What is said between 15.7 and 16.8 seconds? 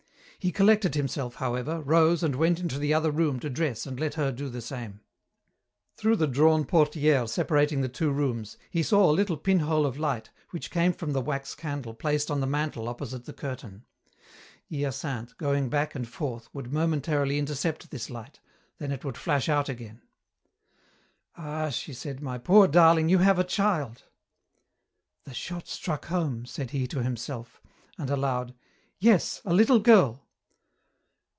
and forth, would